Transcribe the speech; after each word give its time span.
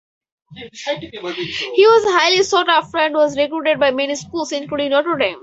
He 0.55 0.63
was 1.19 2.03
highly 2.07 2.41
sought 2.41 2.67
after 2.67 2.97
and 2.97 3.13
was 3.13 3.37
recruited 3.37 3.79
by 3.79 3.91
many 3.91 4.15
schools, 4.15 4.51
including 4.51 4.89
Notre 4.89 5.15
Dame. 5.15 5.37